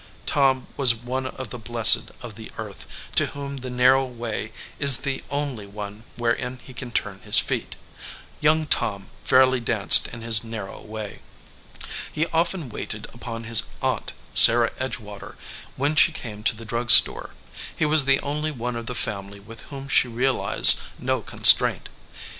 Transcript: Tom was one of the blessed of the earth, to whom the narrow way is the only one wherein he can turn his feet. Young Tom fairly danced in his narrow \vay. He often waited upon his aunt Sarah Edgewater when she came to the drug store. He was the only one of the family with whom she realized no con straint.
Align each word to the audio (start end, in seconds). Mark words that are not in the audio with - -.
Tom 0.25 0.65
was 0.77 0.95
one 0.95 1.27
of 1.27 1.51
the 1.51 1.59
blessed 1.59 2.09
of 2.23 2.33
the 2.33 2.51
earth, 2.57 2.87
to 3.13 3.27
whom 3.27 3.57
the 3.57 3.69
narrow 3.69 4.03
way 4.03 4.51
is 4.79 5.01
the 5.01 5.23
only 5.29 5.67
one 5.67 6.05
wherein 6.15 6.57
he 6.63 6.73
can 6.73 6.89
turn 6.89 7.21
his 7.21 7.37
feet. 7.37 7.75
Young 8.39 8.65
Tom 8.65 9.11
fairly 9.23 9.59
danced 9.59 10.07
in 10.07 10.23
his 10.23 10.43
narrow 10.43 10.83
\vay. 10.91 11.19
He 12.11 12.25
often 12.33 12.67
waited 12.69 13.05
upon 13.13 13.43
his 13.43 13.65
aunt 13.79 14.13
Sarah 14.33 14.71
Edgewater 14.79 15.35
when 15.75 15.95
she 15.95 16.11
came 16.11 16.41
to 16.45 16.55
the 16.55 16.65
drug 16.65 16.89
store. 16.89 17.35
He 17.77 17.85
was 17.85 18.05
the 18.05 18.19
only 18.21 18.49
one 18.49 18.75
of 18.75 18.87
the 18.87 18.95
family 18.95 19.39
with 19.39 19.61
whom 19.69 19.87
she 19.87 20.07
realized 20.07 20.79
no 20.97 21.21
con 21.21 21.41
straint. 21.41 21.89